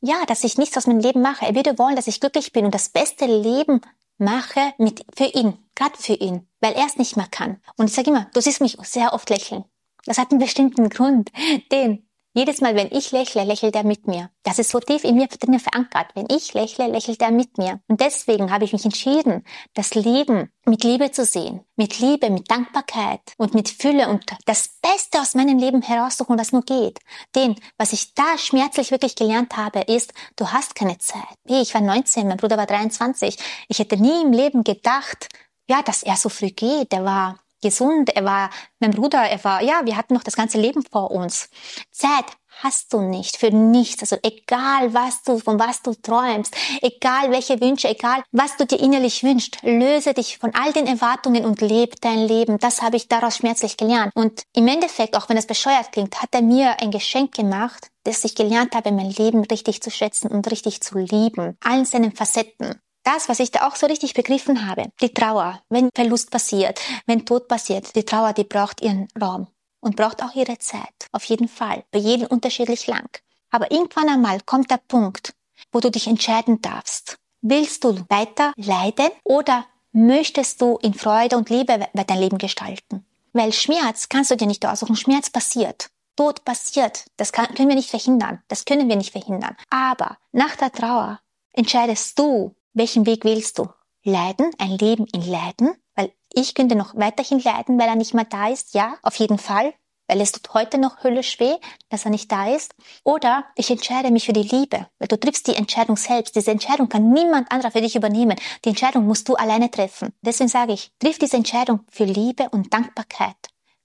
ja, 0.00 0.24
dass 0.26 0.44
ich 0.44 0.58
nichts 0.58 0.76
aus 0.76 0.86
meinem 0.86 1.00
Leben 1.00 1.22
mache. 1.22 1.46
Er 1.46 1.54
würde 1.54 1.78
wollen, 1.78 1.96
dass 1.96 2.06
ich 2.06 2.20
glücklich 2.20 2.52
bin 2.52 2.64
und 2.64 2.74
das 2.74 2.88
beste 2.88 3.26
Leben 3.26 3.80
mache 4.18 4.72
mit, 4.78 5.04
für 5.14 5.24
ihn, 5.24 5.58
gerade 5.74 5.96
für 5.96 6.14
ihn, 6.14 6.48
weil 6.60 6.74
er 6.74 6.86
es 6.86 6.96
nicht 6.96 7.16
mehr 7.16 7.28
kann. 7.30 7.60
Und 7.76 7.86
ich 7.86 7.94
sage 7.94 8.10
immer, 8.10 8.28
du 8.32 8.40
siehst 8.40 8.60
mich 8.60 8.76
sehr 8.82 9.12
oft 9.12 9.28
lächeln. 9.30 9.64
Das 10.04 10.18
hat 10.18 10.30
einen 10.30 10.40
bestimmten 10.40 10.88
Grund, 10.88 11.30
den 11.72 12.05
jedes 12.36 12.60
Mal, 12.60 12.76
wenn 12.76 12.92
ich 12.92 13.12
lächle, 13.12 13.44
lächelt 13.44 13.74
er 13.74 13.82
mit 13.82 14.06
mir. 14.06 14.30
Das 14.42 14.58
ist 14.58 14.70
so 14.70 14.78
tief 14.78 15.04
in 15.04 15.16
mir 15.16 15.26
drinnen 15.26 15.58
verankert. 15.58 16.08
Wenn 16.14 16.26
ich 16.30 16.52
lächle, 16.52 16.86
lächelt 16.86 17.22
er 17.22 17.30
mit 17.30 17.56
mir. 17.56 17.80
Und 17.88 18.02
deswegen 18.02 18.52
habe 18.52 18.64
ich 18.64 18.74
mich 18.74 18.84
entschieden, 18.84 19.42
das 19.72 19.94
Leben 19.94 20.52
mit 20.66 20.84
Liebe 20.84 21.10
zu 21.10 21.24
sehen. 21.24 21.64
Mit 21.76 21.98
Liebe, 21.98 22.28
mit 22.28 22.50
Dankbarkeit 22.50 23.22
und 23.38 23.54
mit 23.54 23.70
Fülle 23.70 24.08
und 24.08 24.24
das 24.44 24.68
Beste 24.82 25.18
aus 25.18 25.34
meinem 25.34 25.58
Leben 25.58 25.80
heraussuchen, 25.80 26.38
was 26.38 26.52
nur 26.52 26.62
geht. 26.62 26.98
Denn 27.34 27.56
was 27.78 27.94
ich 27.94 28.14
da 28.14 28.36
schmerzlich 28.36 28.90
wirklich 28.90 29.16
gelernt 29.16 29.56
habe, 29.56 29.80
ist, 29.80 30.12
du 30.36 30.46
hast 30.52 30.74
keine 30.74 30.98
Zeit. 30.98 31.22
Ich 31.44 31.72
war 31.72 31.80
19, 31.80 32.28
mein 32.28 32.36
Bruder 32.36 32.58
war 32.58 32.66
23. 32.66 33.38
Ich 33.68 33.78
hätte 33.78 33.96
nie 33.96 34.22
im 34.22 34.32
Leben 34.32 34.62
gedacht, 34.62 35.28
ja, 35.68 35.82
dass 35.82 36.02
er 36.02 36.16
so 36.16 36.28
früh 36.28 36.50
geht. 36.50 36.92
Er 36.92 37.04
war 37.04 37.38
gesund, 37.62 38.10
er 38.14 38.24
war 38.24 38.50
mein 38.78 38.92
Bruder, 38.92 39.22
er 39.22 39.42
war, 39.44 39.62
ja, 39.62 39.80
wir 39.84 39.96
hatten 39.96 40.14
noch 40.14 40.22
das 40.22 40.36
ganze 40.36 40.58
Leben 40.58 40.82
vor 40.90 41.10
uns. 41.10 41.48
Zeit 41.90 42.26
hast 42.62 42.92
du 42.92 43.00
nicht 43.00 43.36
für 43.36 43.50
nichts. 43.50 44.02
Also 44.02 44.16
egal, 44.22 44.94
was 44.94 45.22
du, 45.22 45.38
von 45.38 45.58
was 45.58 45.82
du 45.82 45.94
träumst, 45.94 46.54
egal 46.82 47.30
welche 47.30 47.60
Wünsche, 47.60 47.88
egal 47.88 48.22
was 48.32 48.56
du 48.56 48.66
dir 48.66 48.80
innerlich 48.80 49.22
wünschst, 49.22 49.58
löse 49.62 50.14
dich 50.14 50.38
von 50.38 50.54
all 50.54 50.72
den 50.72 50.86
Erwartungen 50.86 51.44
und 51.44 51.60
lebe 51.60 51.96
dein 52.00 52.26
Leben. 52.26 52.58
Das 52.58 52.82
habe 52.82 52.96
ich 52.96 53.08
daraus 53.08 53.36
schmerzlich 53.36 53.76
gelernt. 53.76 54.12
Und 54.14 54.42
im 54.54 54.68
Endeffekt, 54.68 55.16
auch 55.16 55.28
wenn 55.28 55.36
es 55.36 55.46
bescheuert 55.46 55.92
klingt, 55.92 56.20
hat 56.22 56.30
er 56.32 56.42
mir 56.42 56.80
ein 56.80 56.90
Geschenk 56.90 57.34
gemacht, 57.34 57.88
dass 58.04 58.24
ich 58.24 58.34
gelernt 58.34 58.74
habe, 58.74 58.92
mein 58.92 59.10
Leben 59.10 59.44
richtig 59.44 59.82
zu 59.82 59.90
schätzen 59.90 60.30
und 60.30 60.50
richtig 60.50 60.80
zu 60.80 60.98
lieben. 60.98 61.56
Allen 61.62 61.84
seinen 61.84 62.12
Facetten 62.12 62.80
das, 63.06 63.28
was 63.28 63.40
ich 63.40 63.50
da 63.50 63.66
auch 63.68 63.76
so 63.76 63.86
richtig 63.86 64.14
begriffen 64.14 64.66
habe, 64.66 64.90
die 65.00 65.14
Trauer, 65.14 65.62
wenn 65.68 65.90
Verlust 65.94 66.30
passiert, 66.30 66.80
wenn 67.06 67.24
Tod 67.24 67.48
passiert, 67.48 67.94
die 67.94 68.04
Trauer, 68.04 68.32
die 68.32 68.44
braucht 68.44 68.80
ihren 68.80 69.08
Raum 69.20 69.46
und 69.80 69.96
braucht 69.96 70.22
auch 70.22 70.34
ihre 70.34 70.58
Zeit. 70.58 71.08
Auf 71.12 71.24
jeden 71.24 71.48
Fall. 71.48 71.84
Bei 71.92 71.98
jedem 71.98 72.26
unterschiedlich 72.26 72.86
lang. 72.86 73.08
Aber 73.50 73.70
irgendwann 73.70 74.08
einmal 74.08 74.40
kommt 74.40 74.70
der 74.70 74.80
Punkt, 74.88 75.34
wo 75.70 75.80
du 75.80 75.90
dich 75.90 76.08
entscheiden 76.08 76.60
darfst. 76.60 77.18
Willst 77.40 77.84
du 77.84 77.94
weiter 78.08 78.52
leiden 78.56 79.10
oder 79.22 79.66
möchtest 79.92 80.60
du 80.60 80.78
in 80.82 80.94
Freude 80.94 81.36
und 81.36 81.48
Liebe 81.48 81.88
dein 81.94 82.18
Leben 82.18 82.38
gestalten? 82.38 83.06
Weil 83.32 83.52
Schmerz 83.52 84.08
kannst 84.08 84.30
du 84.30 84.36
dir 84.36 84.46
nicht 84.46 84.66
aussuchen. 84.66 84.96
Schmerz 84.96 85.30
passiert. 85.30 85.90
Tod 86.16 86.44
passiert. 86.44 87.04
Das 87.18 87.30
kann, 87.30 87.54
können 87.54 87.68
wir 87.68 87.76
nicht 87.76 87.90
verhindern. 87.90 88.42
Das 88.48 88.64
können 88.64 88.88
wir 88.88 88.96
nicht 88.96 89.12
verhindern. 89.12 89.56
Aber 89.70 90.18
nach 90.32 90.56
der 90.56 90.72
Trauer 90.72 91.20
entscheidest 91.52 92.18
du, 92.18 92.54
welchen 92.76 93.06
Weg 93.06 93.24
wählst 93.24 93.58
du? 93.58 93.68
Leiden, 94.04 94.50
ein 94.58 94.78
Leben 94.78 95.06
in 95.12 95.22
Leiden, 95.22 95.74
weil 95.96 96.12
ich 96.32 96.54
könnte 96.54 96.76
noch 96.76 96.94
weiterhin 96.94 97.40
leiden, 97.40 97.78
weil 97.78 97.88
er 97.88 97.96
nicht 97.96 98.14
mehr 98.14 98.26
da 98.26 98.48
ist, 98.48 98.74
ja, 98.74 98.96
auf 99.02 99.16
jeden 99.16 99.38
Fall, 99.38 99.74
weil 100.06 100.20
es 100.20 100.30
tut 100.30 100.54
heute 100.54 100.78
noch 100.78 101.02
höllisch 101.02 101.40
weh, 101.40 101.56
dass 101.88 102.04
er 102.04 102.10
nicht 102.10 102.30
da 102.30 102.54
ist. 102.54 102.74
Oder 103.02 103.44
ich 103.56 103.70
entscheide 103.70 104.10
mich 104.10 104.26
für 104.26 104.32
die 104.32 104.42
Liebe, 104.42 104.86
weil 104.98 105.08
du 105.08 105.18
triffst 105.18 105.48
die 105.48 105.56
Entscheidung 105.56 105.96
selbst. 105.96 106.36
Diese 106.36 106.52
Entscheidung 106.52 106.88
kann 106.88 107.10
niemand 107.10 107.50
anderer 107.50 107.72
für 107.72 107.80
dich 107.80 107.96
übernehmen. 107.96 108.36
Die 108.64 108.68
Entscheidung 108.68 109.06
musst 109.06 109.28
du 109.28 109.34
alleine 109.34 109.70
treffen. 109.70 110.12
Deswegen 110.20 110.48
sage 110.48 110.74
ich, 110.74 110.92
triff 111.00 111.18
diese 111.18 111.36
Entscheidung 111.36 111.80
für 111.90 112.04
Liebe 112.04 112.48
und 112.50 112.72
Dankbarkeit 112.72 113.36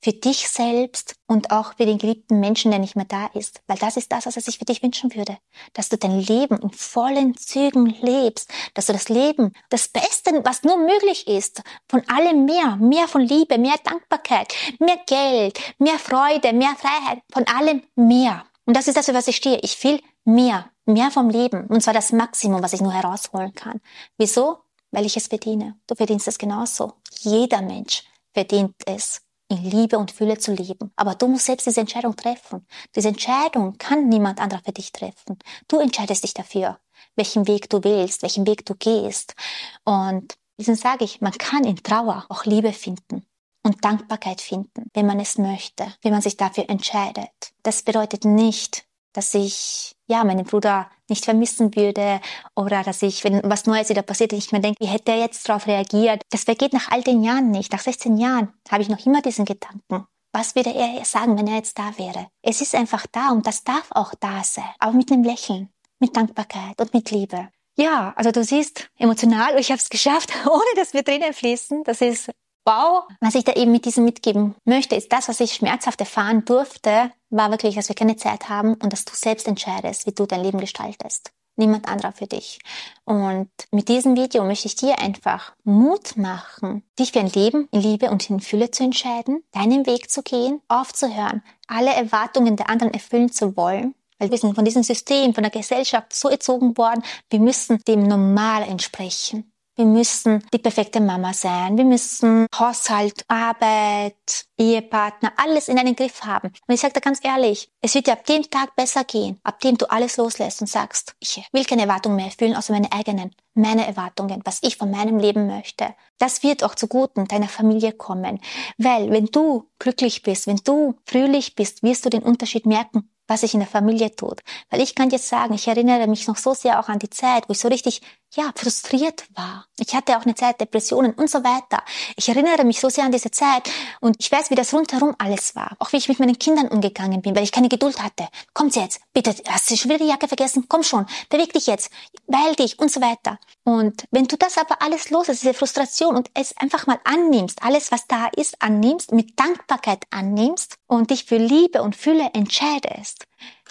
für 0.03 0.13
dich 0.13 0.49
selbst 0.49 1.15
und 1.27 1.51
auch 1.51 1.75
für 1.75 1.85
den 1.85 1.97
geliebten 1.97 2.39
Menschen, 2.39 2.71
der 2.71 2.79
nicht 2.79 2.95
mehr 2.95 3.05
da 3.05 3.27
ist. 3.33 3.61
Weil 3.67 3.77
das 3.77 3.97
ist 3.97 4.11
das, 4.11 4.25
was 4.25 4.35
er 4.35 4.41
sich 4.41 4.57
für 4.57 4.65
dich 4.65 4.81
wünschen 4.81 5.13
würde. 5.15 5.37
Dass 5.73 5.89
du 5.89 5.97
dein 5.97 6.19
Leben 6.19 6.57
in 6.57 6.71
vollen 6.71 7.37
Zügen 7.37 7.85
lebst. 7.85 8.49
Dass 8.73 8.87
du 8.87 8.93
das 8.93 9.09
Leben, 9.09 9.53
das 9.69 9.87
Beste, 9.87 10.41
was 10.43 10.63
nur 10.63 10.77
möglich 10.77 11.27
ist, 11.27 11.61
von 11.87 12.01
allem 12.09 12.45
mehr, 12.45 12.77
mehr 12.77 13.07
von 13.07 13.21
Liebe, 13.21 13.57
mehr 13.57 13.77
Dankbarkeit, 13.83 14.53
mehr 14.79 14.99
Geld, 15.05 15.59
mehr 15.77 15.99
Freude, 15.99 16.53
mehr 16.53 16.75
Freiheit, 16.75 17.21
von 17.31 17.45
allem 17.47 17.83
mehr. 17.95 18.43
Und 18.65 18.75
das 18.75 18.87
ist 18.87 18.97
das, 18.97 19.05
für 19.05 19.13
was 19.13 19.27
ich 19.27 19.35
stehe. 19.35 19.59
Ich 19.61 19.83
will 19.83 20.01
mehr, 20.25 20.69
mehr 20.85 21.11
vom 21.11 21.29
Leben. 21.29 21.67
Und 21.67 21.81
zwar 21.81 21.93
das 21.93 22.11
Maximum, 22.11 22.63
was 22.63 22.73
ich 22.73 22.81
nur 22.81 22.93
herausholen 22.93 23.53
kann. 23.53 23.81
Wieso? 24.17 24.59
Weil 24.91 25.05
ich 25.05 25.15
es 25.15 25.27
verdiene. 25.27 25.79
Du 25.87 25.95
verdienst 25.95 26.27
es 26.27 26.37
genauso. 26.37 26.93
Jeder 27.19 27.61
Mensch 27.61 28.03
verdient 28.33 28.75
es 28.85 29.21
in 29.51 29.63
Liebe 29.63 29.97
und 29.97 30.11
Fülle 30.11 30.37
zu 30.37 30.53
leben. 30.53 30.91
Aber 30.95 31.13
du 31.15 31.27
musst 31.27 31.45
selbst 31.45 31.67
diese 31.67 31.81
Entscheidung 31.81 32.15
treffen. 32.15 32.65
Diese 32.95 33.09
Entscheidung 33.09 33.77
kann 33.77 34.07
niemand 34.07 34.39
anderer 34.39 34.61
für 34.63 34.71
dich 34.71 34.91
treffen. 34.91 35.37
Du 35.67 35.79
entscheidest 35.79 36.23
dich 36.23 36.33
dafür, 36.33 36.79
welchen 37.15 37.47
Weg 37.47 37.69
du 37.69 37.83
willst, 37.83 38.23
welchen 38.23 38.47
Weg 38.47 38.65
du 38.65 38.75
gehst. 38.75 39.35
Und 39.83 40.35
deswegen 40.57 40.77
sage 40.77 41.03
ich, 41.03 41.19
man 41.19 41.33
kann 41.33 41.65
in 41.65 41.75
Trauer 41.75 42.25
auch 42.29 42.45
Liebe 42.45 42.71
finden 42.71 43.25
und 43.63 43.83
Dankbarkeit 43.83 44.41
finden, 44.41 44.87
wenn 44.93 45.05
man 45.05 45.19
es 45.19 45.37
möchte, 45.37 45.85
wenn 46.01 46.13
man 46.13 46.21
sich 46.21 46.37
dafür 46.37 46.69
entscheidet. 46.69 47.29
Das 47.61 47.83
bedeutet 47.83 48.23
nicht, 48.23 48.85
dass 49.13 49.33
ich 49.33 49.95
ja 50.07 50.23
meinen 50.23 50.45
Bruder 50.45 50.89
nicht 51.11 51.25
vermissen 51.25 51.75
würde 51.75 52.19
oder 52.55 52.81
dass 52.81 53.03
ich, 53.03 53.23
wenn 53.23 53.41
was 53.43 53.67
Neues 53.67 53.89
wieder 53.89 54.01
passiert, 54.01 54.33
ich 54.33 54.51
mir 54.51 54.61
denke, 54.61 54.83
wie 54.83 54.89
hätte 54.89 55.11
er 55.11 55.19
jetzt 55.19 55.47
darauf 55.47 55.67
reagiert? 55.67 56.23
Das 56.31 56.45
vergeht 56.45 56.73
nach 56.73 56.89
all 56.89 57.03
den 57.03 57.23
Jahren 57.23 57.51
nicht. 57.51 57.71
Nach 57.71 57.79
16 57.79 58.17
Jahren 58.17 58.51
habe 58.71 58.81
ich 58.81 58.89
noch 58.89 59.05
immer 59.05 59.21
diesen 59.21 59.45
Gedanken. 59.45 60.07
Was 60.33 60.55
würde 60.55 60.73
er 60.73 61.05
sagen, 61.05 61.37
wenn 61.37 61.47
er 61.47 61.57
jetzt 61.57 61.77
da 61.77 61.91
wäre? 61.97 62.27
Es 62.41 62.61
ist 62.61 62.73
einfach 62.73 63.05
da 63.11 63.31
und 63.31 63.45
das 63.45 63.63
darf 63.63 63.87
auch 63.91 64.13
da 64.19 64.43
sein, 64.43 64.63
aber 64.79 64.93
mit 64.93 65.11
einem 65.11 65.23
Lächeln, 65.23 65.69
mit 65.99 66.15
Dankbarkeit 66.15 66.79
und 66.79 66.93
mit 66.93 67.11
Liebe. 67.11 67.49
Ja, 67.77 68.13
also 68.15 68.31
du 68.31 68.43
siehst, 68.43 68.89
emotional, 68.97 69.55
ich 69.59 69.71
habe 69.71 69.79
es 69.79 69.89
geschafft, 69.89 70.31
ohne 70.45 70.63
dass 70.75 70.93
wir 70.93 71.03
Tränen 71.03 71.33
fließen. 71.33 71.83
Das 71.83 72.01
ist 72.01 72.31
wow. 72.65 73.03
Was 73.19 73.35
ich 73.35 73.43
da 73.43 73.53
eben 73.53 73.71
mit 73.71 73.85
diesem 73.85 74.05
mitgeben 74.05 74.55
möchte, 74.65 74.95
ist 74.95 75.11
das, 75.11 75.29
was 75.29 75.39
ich 75.39 75.53
schmerzhaft 75.53 75.99
erfahren 75.99 76.45
durfte, 76.45 77.11
war 77.29 77.51
wirklich, 77.51 77.75
dass 77.75 77.89
wir 77.89 77.95
keine 77.95 78.17
Zeit 78.17 78.49
haben 78.49 78.75
und 78.75 78.93
dass 78.93 79.05
du 79.05 79.13
selbst 79.15 79.47
entscheidest, 79.47 80.05
wie 80.05 80.11
du 80.11 80.25
dein 80.25 80.43
Leben 80.43 80.59
gestaltest. 80.59 81.31
Niemand 81.57 81.87
anderer 81.87 82.13
für 82.13 82.27
dich. 82.27 82.59
Und 83.03 83.49
mit 83.71 83.89
diesem 83.89 84.15
Video 84.15 84.43
möchte 84.45 84.67
ich 84.67 84.75
dir 84.75 84.99
einfach 84.99 85.53
Mut 85.63 86.15
machen, 86.17 86.83
dich 86.97 87.11
für 87.11 87.19
ein 87.19 87.29
Leben 87.29 87.67
in 87.71 87.81
Liebe 87.81 88.09
und 88.09 88.29
in 88.29 88.39
Fülle 88.39 88.71
zu 88.71 88.83
entscheiden, 88.83 89.43
deinen 89.51 89.85
Weg 89.85 90.09
zu 90.09 90.23
gehen, 90.23 90.61
aufzuhören, 90.69 91.43
alle 91.67 91.93
Erwartungen 91.93 92.55
der 92.55 92.69
anderen 92.69 92.93
erfüllen 92.93 93.31
zu 93.31 93.57
wollen. 93.57 93.95
Weil 94.17 94.31
wir 94.31 94.37
sind 94.37 94.55
von 94.55 94.65
diesem 94.65 94.83
System, 94.83 95.33
von 95.33 95.43
der 95.43 95.51
Gesellschaft 95.51 96.13
so 96.13 96.29
erzogen 96.29 96.77
worden, 96.77 97.03
wir 97.29 97.39
müssen 97.39 97.79
dem 97.87 98.07
Normal 98.07 98.63
entsprechen. 98.63 99.50
Wir 99.75 99.85
müssen 99.85 100.43
die 100.53 100.57
perfekte 100.57 100.99
Mama 100.99 101.33
sein. 101.33 101.77
Wir 101.77 101.85
müssen 101.85 102.45
Haushalt, 102.53 103.23
Arbeit, 103.29 104.45
Ehepartner, 104.57 105.31
alles 105.37 105.69
in 105.69 105.79
einen 105.79 105.95
Griff 105.95 106.23
haben. 106.23 106.49
Und 106.67 106.73
ich 106.73 106.81
sage 106.81 106.95
dir 106.95 106.99
ganz 107.01 107.23
ehrlich, 107.23 107.71
es 107.79 107.95
wird 107.95 108.07
dir 108.07 108.13
ab 108.13 108.25
dem 108.25 108.43
Tag 108.49 108.75
besser 108.75 109.05
gehen, 109.05 109.39
ab 109.43 109.61
dem 109.61 109.77
du 109.77 109.89
alles 109.89 110.17
loslässt 110.17 110.59
und 110.59 110.67
sagst, 110.67 111.15
ich 111.19 111.41
will 111.53 111.63
keine 111.63 111.83
Erwartungen 111.83 112.17
mehr 112.17 112.25
erfüllen, 112.25 112.55
außer 112.55 112.73
meine 112.73 112.91
eigenen, 112.91 113.31
meine 113.53 113.87
Erwartungen, 113.87 114.41
was 114.43 114.59
ich 114.61 114.75
von 114.75 114.91
meinem 114.91 115.19
Leben 115.19 115.47
möchte. 115.47 115.95
Das 116.17 116.43
wird 116.43 116.65
auch 116.65 116.75
zuguten 116.75 117.25
deiner 117.29 117.47
Familie 117.47 117.93
kommen. 117.93 118.41
Weil 118.77 119.09
wenn 119.09 119.27
du 119.27 119.69
glücklich 119.79 120.21
bist, 120.21 120.47
wenn 120.47 120.59
du 120.65 120.95
fröhlich 121.05 121.55
bist, 121.55 121.81
wirst 121.81 122.05
du 122.05 122.09
den 122.09 122.23
Unterschied 122.23 122.65
merken 122.65 123.09
was 123.31 123.41
sich 123.41 123.53
in 123.53 123.61
der 123.61 123.69
Familie 123.69 124.13
tut. 124.13 124.41
Weil 124.69 124.81
ich 124.81 124.93
kann 124.93 125.09
jetzt 125.09 125.29
sagen, 125.29 125.53
ich 125.53 125.67
erinnere 125.67 126.07
mich 126.07 126.27
noch 126.27 126.37
so 126.37 126.53
sehr 126.53 126.79
auch 126.79 126.89
an 126.89 126.99
die 126.99 127.09
Zeit, 127.09 127.47
wo 127.47 127.53
ich 127.53 127.59
so 127.59 127.69
richtig, 127.69 128.01
ja, 128.35 128.51
frustriert 128.55 129.25
war. 129.35 129.65
Ich 129.77 129.95
hatte 129.95 130.17
auch 130.17 130.25
eine 130.25 130.35
Zeit 130.35 130.59
Depressionen 130.59 131.13
und 131.13 131.29
so 131.29 131.43
weiter. 131.43 131.83
Ich 132.17 132.29
erinnere 132.29 132.63
mich 132.65 132.79
so 132.79 132.89
sehr 132.89 133.05
an 133.05 133.11
diese 133.11 133.31
Zeit 133.31 133.69
und 134.01 134.17
ich 134.19 134.31
weiß, 134.31 134.49
wie 134.51 134.55
das 134.55 134.73
rundherum 134.73 135.15
alles 135.17 135.55
war. 135.55 135.75
Auch 135.79 135.91
wie 135.91 135.97
ich 135.97 136.09
mit 136.09 136.19
meinen 136.19 136.37
Kindern 136.39 136.67
umgegangen 136.67 137.21
bin, 137.21 137.35
weil 137.35 137.43
ich 137.43 137.51
keine 137.51 137.69
Geduld 137.69 138.01
hatte. 138.01 138.27
Kommt 138.53 138.75
jetzt, 138.75 139.01
bitte, 139.13 139.33
hast 139.47 139.71
du 139.71 139.77
schon 139.77 139.89
wieder 139.89 139.99
die 140.03 140.09
Jacke 140.09 140.27
vergessen? 140.27 140.65
Komm 140.67 140.83
schon, 140.83 141.05
beweg 141.29 141.53
dich 141.53 141.67
jetzt, 141.67 141.89
beeil 142.27 142.55
dich 142.55 142.79
und 142.79 142.91
so 142.91 143.01
weiter. 143.01 143.39
Und 143.63 144.05
wenn 144.11 144.27
du 144.27 144.37
das 144.37 144.57
aber 144.57 144.81
alles 144.81 145.09
los 145.09 145.29
ist, 145.29 145.41
diese 145.41 145.53
Frustration 145.53 146.15
und 146.15 146.29
es 146.33 146.55
einfach 146.57 146.85
mal 146.87 146.99
annimmst, 147.05 147.63
alles 147.63 147.91
was 147.91 148.07
da 148.07 148.27
ist, 148.35 148.61
annimmst, 148.61 149.11
mit 149.11 149.39
Dankbarkeit 149.39 150.03
annimmst 150.09 150.75
und 150.97 151.09
dich 151.09 151.23
für 151.23 151.37
Liebe 151.37 151.81
und 151.81 151.95
Fülle 151.95 152.31
entscheidest, 152.33 153.25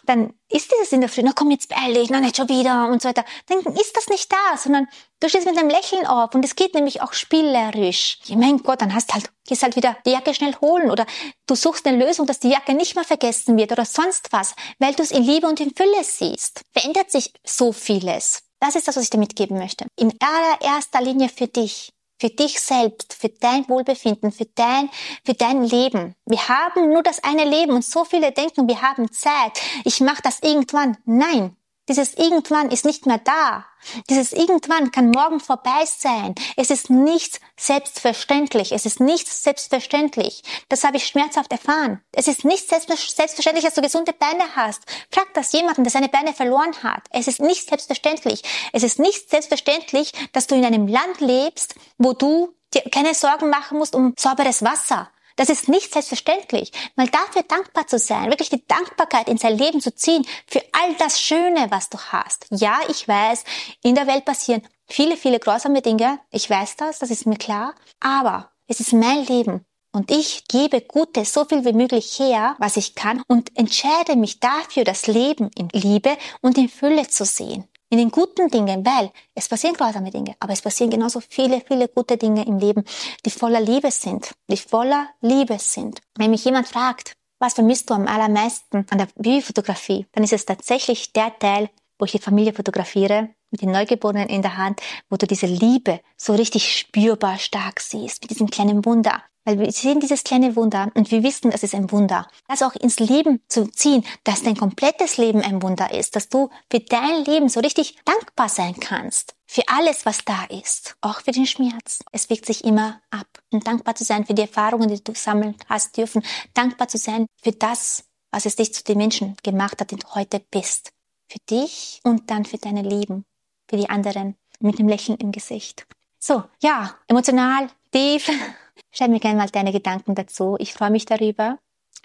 dann 0.06 0.32
ist 0.48 0.72
dieses 0.72 0.92
in 0.92 1.02
der 1.02 1.10
Früh, 1.10 1.20
na 1.22 1.32
komm 1.34 1.50
jetzt 1.50 1.68
beeil 1.68 1.92
dich, 1.92 2.08
na 2.08 2.20
nicht 2.20 2.36
schon 2.36 2.48
wieder 2.48 2.88
und 2.88 3.02
so 3.02 3.08
weiter. 3.08 3.24
Dann 3.46 3.58
ist 3.74 3.94
das 3.94 4.08
nicht 4.08 4.32
da, 4.32 4.56
sondern 4.56 4.88
du 5.20 5.28
stehst 5.28 5.46
mit 5.46 5.58
einem 5.58 5.68
Lächeln 5.68 6.06
auf 6.06 6.34
und 6.34 6.44
es 6.44 6.56
geht 6.56 6.74
nämlich 6.74 7.02
auch 7.02 7.12
spielerisch. 7.12 8.18
Ja, 8.24 8.36
mein 8.36 8.58
Gott, 8.62 8.80
dann 8.80 8.94
hast 8.94 9.12
halt, 9.12 9.30
gehst 9.46 9.62
halt 9.62 9.76
wieder 9.76 9.96
die 10.06 10.10
Jacke 10.10 10.32
schnell 10.32 10.56
holen 10.62 10.90
oder 10.90 11.04
du 11.46 11.54
suchst 11.54 11.86
eine 11.86 12.02
Lösung, 12.04 12.26
dass 12.26 12.40
die 12.40 12.48
Jacke 12.48 12.72
nicht 12.72 12.94
mehr 12.94 13.04
vergessen 13.04 13.58
wird 13.58 13.70
oder 13.70 13.84
sonst 13.84 14.32
was, 14.32 14.54
weil 14.78 14.94
du 14.94 15.02
es 15.02 15.10
in 15.10 15.22
Liebe 15.22 15.46
und 15.46 15.60
in 15.60 15.74
Fülle 15.74 16.02
siehst. 16.02 16.62
Verändert 16.72 17.10
sich 17.10 17.34
so 17.44 17.72
vieles. 17.72 18.42
Das 18.60 18.76
ist 18.76 18.88
das, 18.88 18.96
was 18.96 19.04
ich 19.04 19.10
dir 19.10 19.18
mitgeben 19.18 19.58
möchte. 19.58 19.86
In 19.96 20.12
allererster 20.20 21.02
Linie 21.02 21.28
für 21.28 21.46
dich 21.46 21.92
für 22.20 22.28
dich 22.28 22.60
selbst, 22.60 23.14
für 23.14 23.30
dein 23.30 23.68
Wohlbefinden, 23.68 24.30
für 24.30 24.46
dein, 24.54 24.90
für 25.24 25.34
dein 25.34 25.64
Leben. 25.64 26.14
Wir 26.26 26.48
haben 26.48 26.92
nur 26.92 27.02
das 27.02 27.24
eine 27.24 27.44
Leben 27.44 27.72
und 27.72 27.84
so 27.84 28.04
viele 28.04 28.30
denken, 28.30 28.68
wir 28.68 28.82
haben 28.82 29.10
Zeit. 29.10 29.60
Ich 29.84 30.00
mache 30.00 30.22
das 30.22 30.40
irgendwann. 30.42 30.98
Nein, 31.06 31.56
dieses 31.90 32.14
irgendwann 32.14 32.70
ist 32.70 32.85
nicht 32.85 33.06
mehr 33.06 33.18
da. 33.18 33.66
Dieses 34.09 34.32
irgendwann 34.32 34.92
kann 34.92 35.11
morgen 35.11 35.40
vorbei 35.40 35.85
sein. 35.87 36.37
Es 36.56 36.70
ist 36.70 36.88
nicht 36.88 37.40
selbstverständlich. 37.59 38.70
Es 38.70 38.87
ist 38.87 39.00
nicht 39.00 39.26
selbstverständlich. 39.26 40.44
Das 40.68 40.85
habe 40.85 40.99
ich 40.99 41.06
schmerzhaft 41.09 41.50
erfahren. 41.50 42.00
Es 42.12 42.28
ist 42.28 42.44
nicht 42.44 42.68
selbstverständlich, 42.68 43.64
dass 43.64 43.75
du 43.75 43.82
gesunde 43.82 44.12
Beine 44.12 44.54
hast. 44.54 44.82
Frag 45.11 45.35
das 45.35 45.50
jemanden, 45.50 45.82
der 45.82 45.90
seine 45.90 46.09
Beine 46.09 46.32
verloren 46.32 46.80
hat. 46.85 47.02
Es 47.11 47.26
ist 47.26 47.40
nicht 47.40 47.68
selbstverständlich. 47.68 48.44
Es 48.73 48.85
ist 48.85 49.00
nicht 49.00 49.28
selbstverständlich, 49.28 50.12
dass 50.32 50.47
du 50.47 50.54
in 50.54 50.64
einem 50.64 50.87
Land 50.87 51.20
lebst, 51.20 51.75
wo 51.99 52.12
du 52.12 52.54
dir 52.73 52.82
keine 52.82 53.14
Sorgen 53.14 53.50
machen 53.50 53.78
musst 53.78 53.97
um 53.97 54.14
sauberes 54.16 54.62
Wasser 54.62 55.11
das 55.40 55.49
ist 55.49 55.70
nicht 55.70 55.90
selbstverständlich. 55.90 56.70
Mal 56.97 57.09
dafür 57.09 57.42
dankbar 57.42 57.87
zu 57.87 57.99
sein, 57.99 58.28
wirklich 58.28 58.50
die 58.50 58.62
Dankbarkeit 58.66 59.26
in 59.26 59.38
sein 59.38 59.56
Leben 59.56 59.80
zu 59.80 59.94
ziehen 59.94 60.26
für 60.47 60.61
all 60.73 60.94
das 60.99 61.18
Schöne, 61.18 61.68
was 61.70 61.88
du 61.88 61.97
hast. 61.97 62.47
Ja, 62.50 62.78
ich 62.88 63.09
weiß, 63.09 63.44
in 63.82 63.94
der 63.94 64.06
Welt 64.06 64.26
passieren 64.26 64.61
viele, 64.87 65.16
viele 65.16 65.40
grausame 65.40 65.80
Dinge. 65.80 66.20
Ich 66.30 66.50
weiß 66.50 66.76
das, 66.76 66.99
das 66.99 67.11
ist 67.11 67.26
mir 67.26 67.38
klar. 67.38 67.75
Aber 68.00 68.50
es 68.66 68.80
ist 68.80 68.92
mein 68.92 69.25
Leben. 69.25 69.64
Und 69.92 70.11
ich 70.11 70.44
gebe 70.47 70.82
Gutes 70.82 71.32
so 71.32 71.47
viel 71.47 71.64
wie 71.64 71.73
möglich 71.73 72.18
her, 72.18 72.54
was 72.59 72.76
ich 72.76 72.94
kann, 72.94 73.23
und 73.26 73.56
entscheide 73.56 74.16
mich 74.16 74.40
dafür, 74.40 74.85
das 74.85 75.06
Leben 75.06 75.50
in 75.56 75.70
Liebe 75.70 76.18
und 76.42 76.59
in 76.59 76.68
Fülle 76.68 77.09
zu 77.09 77.25
sehen 77.25 77.66
in 77.90 77.99
den 77.99 78.11
guten 78.11 78.49
Dingen, 78.49 78.87
weil 78.87 79.11
es 79.35 79.49
passieren 79.49 79.76
grausame 79.76 80.11
Dinge, 80.11 80.37
aber 80.40 80.52
es 80.52 80.62
passieren 80.62 80.90
genauso 80.90 81.20
viele, 81.20 81.61
viele 81.61 81.88
gute 81.88 82.16
Dinge 82.16 82.47
im 82.47 82.59
Leben, 82.59 82.85
die 83.26 83.30
voller 83.30 83.61
Liebe 83.61 83.90
sind, 83.90 84.30
die 84.49 84.56
voller 84.56 85.09
Liebe 85.20 85.59
sind. 85.59 86.00
Wenn 86.16 86.30
mich 86.30 86.44
jemand 86.44 86.68
fragt, 86.68 87.12
was 87.40 87.54
vermisst 87.54 87.90
du 87.90 87.94
am 87.94 88.06
allermeisten 88.06 88.87
an 88.90 88.99
der 88.99 89.09
Babyfotografie, 89.16 90.06
dann 90.12 90.25
ist 90.25 90.32
es 90.32 90.47
tatsächlich 90.47 91.12
der 91.12 91.37
Teil, 91.38 91.68
wo 91.99 92.04
ich 92.04 92.12
die 92.12 92.18
Familie 92.18 92.52
fotografiere, 92.52 93.30
mit 93.50 93.62
den 93.62 93.71
Neugeborenen 93.71 94.28
in 94.28 94.42
der 94.42 94.57
Hand, 94.57 94.80
wo 95.09 95.16
du 95.16 95.26
diese 95.26 95.47
Liebe 95.47 96.00
so 96.16 96.35
richtig 96.35 96.76
spürbar 96.76 97.38
stark 97.38 97.80
siehst, 97.80 98.23
mit 98.23 98.30
diesem 98.30 98.50
kleinen 98.50 98.85
Wunder. 98.85 99.23
Weil 99.45 99.59
wir 99.59 99.73
sehen 99.73 100.00
dieses 100.00 100.23
kleine 100.23 100.54
Wunder 100.54 100.90
und 100.95 101.11
wir 101.11 101.23
wissen, 101.23 101.50
es 101.50 101.62
ist 101.62 101.75
ein 101.75 101.90
Wunder. 101.90 102.28
Das 102.47 102.62
auch 102.62 102.75
ins 102.75 103.00
Leben 103.00 103.42
zu 103.49 103.66
ziehen, 103.66 104.04
dass 104.23 104.42
dein 104.42 104.57
komplettes 104.57 105.16
Leben 105.16 105.40
ein 105.40 105.62
Wunder 105.62 105.92
ist, 105.92 106.14
dass 106.14 106.28
du 106.28 106.50
für 106.71 106.80
dein 106.80 107.25
Leben 107.25 107.49
so 107.49 107.61
richtig 107.61 107.97
dankbar 108.04 108.50
sein 108.50 108.78
kannst. 108.78 109.35
Für 109.47 109.62
alles, 109.66 110.04
was 110.04 110.25
da 110.25 110.45
ist. 110.45 110.95
Auch 111.00 111.23
für 111.23 111.33
den 111.33 111.47
Schmerz. 111.47 112.00
Es 112.12 112.28
wirkt 112.28 112.47
sich 112.47 112.64
immer 112.64 113.00
ab. 113.11 113.26
Und 113.50 113.66
dankbar 113.66 113.95
zu 113.95 114.04
sein 114.04 114.26
für 114.26 114.35
die 114.35 114.42
Erfahrungen, 114.42 114.88
die 114.88 115.02
du 115.02 115.14
sammeln 115.14 115.57
hast 115.69 115.97
dürfen. 115.97 116.23
Dankbar 116.52 116.88
zu 116.88 116.99
sein 116.99 117.26
für 117.42 117.52
das, 117.52 118.04
was 118.30 118.47
es 118.47 118.57
dich 118.57 118.75
zu 118.75 118.85
den 118.85 118.99
Menschen 118.99 119.37
gemacht 119.42 119.80
hat, 119.80 119.90
den 119.90 119.99
du 119.99 120.14
heute 120.14 120.40
bist. 120.50 120.92
Für 121.28 121.38
dich 121.49 122.00
und 122.04 122.30
dann 122.30 122.45
für 122.45 122.59
deine 122.59 122.83
Lieben. 122.83 123.25
Für 123.70 123.76
die 123.76 123.88
anderen. 123.88 124.34
Mit 124.58 124.80
einem 124.80 124.88
Lächeln 124.88 125.16
im 125.18 125.30
Gesicht. 125.30 125.86
So, 126.18 126.42
ja, 126.60 126.96
emotional, 127.06 127.68
tief. 127.92 128.28
Schreib 128.92 129.10
mir 129.10 129.20
gerne 129.20 129.38
mal 129.38 129.48
deine 129.48 129.70
Gedanken 129.70 130.16
dazu. 130.16 130.56
Ich 130.58 130.74
freue 130.74 130.90
mich 130.90 131.06
darüber. 131.06 131.56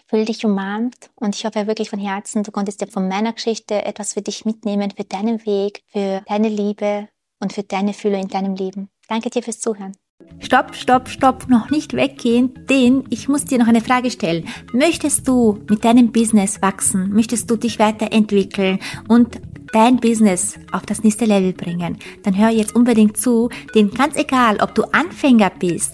Fühl 0.08 0.26
dich 0.26 0.46
umarmt 0.46 1.10
und 1.16 1.36
ich 1.36 1.44
hoffe 1.44 1.66
wirklich 1.66 1.90
von 1.90 1.98
Herzen, 1.98 2.44
du 2.44 2.52
konntest 2.52 2.82
dir 2.82 2.88
von 2.88 3.08
meiner 3.08 3.34
Geschichte 3.34 3.84
etwas 3.84 4.14
für 4.14 4.22
dich 4.22 4.46
mitnehmen, 4.46 4.92
für 4.96 5.04
deinen 5.04 5.44
Weg, 5.48 5.82
für 5.92 6.22
deine 6.28 6.50
Liebe 6.50 7.10
und 7.40 7.54
für 7.54 7.64
deine 7.64 7.94
Fülle 7.94 8.20
in 8.20 8.28
deinem 8.28 8.54
Leben. 8.54 8.90
Danke 9.08 9.32
dir 9.32 9.42
fürs 9.42 9.60
Zuhören. 9.60 9.98
Stopp, 10.40 10.76
stopp, 10.76 11.10
stopp, 11.10 11.50
noch 11.50 11.72
nicht 11.72 11.94
weggehen, 11.94 12.54
denn 12.70 13.06
ich 13.10 13.28
muss 13.28 13.46
dir 13.46 13.58
noch 13.58 13.68
eine 13.68 13.82
Frage 13.82 14.12
stellen. 14.12 14.48
Möchtest 14.72 15.28
du 15.28 15.60
mit 15.68 15.84
deinem 15.84 16.12
Business 16.12 16.62
wachsen? 16.62 17.10
Möchtest 17.12 17.50
du 17.50 17.56
dich 17.56 17.80
weiterentwickeln 17.80 18.80
und 19.08 19.42
dein 19.72 19.98
Business 19.98 20.58
auf 20.72 20.86
das 20.86 21.04
nächste 21.04 21.26
Level 21.26 21.54
bringen, 21.54 21.98
dann 22.24 22.38
hör 22.38 22.50
jetzt 22.50 22.76
unbedingt 22.76 23.18
zu, 23.18 23.50
denn 23.74 23.92
ganz 23.92 24.16
egal, 24.16 24.58
ob 24.62 24.76
du 24.76 24.84
Anfänger 24.92 25.52
bist 25.60 25.94